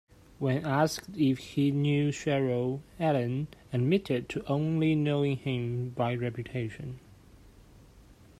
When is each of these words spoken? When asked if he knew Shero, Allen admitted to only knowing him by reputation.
When 0.39 0.65
asked 0.65 1.09
if 1.15 1.37
he 1.37 1.69
knew 1.69 2.09
Shero, 2.09 2.81
Allen 2.99 3.49
admitted 3.71 4.29
to 4.29 4.43
only 4.47 4.95
knowing 4.95 5.37
him 5.37 5.89
by 5.91 6.15
reputation. 6.15 6.97